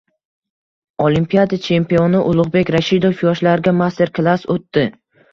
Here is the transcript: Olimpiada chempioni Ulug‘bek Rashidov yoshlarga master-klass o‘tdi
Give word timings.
Olimpiada 1.09 1.59
chempioni 1.65 2.21
Ulug‘bek 2.31 2.71
Rashidov 2.77 3.21
yoshlarga 3.27 3.75
master-klass 3.83 4.47
o‘tdi 4.55 4.87